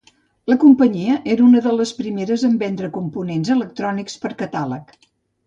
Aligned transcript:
La 0.51 0.55
companyia 0.61 1.17
era 1.33 1.45
una 1.47 1.61
de 1.65 1.73
les 1.81 1.91
primeres 1.97 2.47
en 2.49 2.57
vendre 2.65 2.91
components 2.97 3.53
electrònics 3.59 4.19
per 4.25 4.33
catàleg. 4.43 4.99